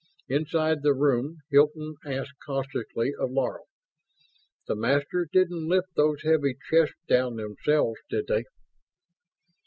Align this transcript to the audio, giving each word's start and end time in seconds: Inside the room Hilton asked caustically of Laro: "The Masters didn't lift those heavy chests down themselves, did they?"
Inside 0.27 0.81
the 0.81 0.95
room 0.95 1.37
Hilton 1.51 1.93
asked 2.03 2.33
caustically 2.43 3.13
of 3.19 3.29
Laro: 3.31 3.65
"The 4.65 4.75
Masters 4.75 5.27
didn't 5.31 5.67
lift 5.69 5.93
those 5.95 6.23
heavy 6.23 6.57
chests 6.71 6.95
down 7.07 7.35
themselves, 7.35 7.99
did 8.09 8.25
they?" 8.25 8.45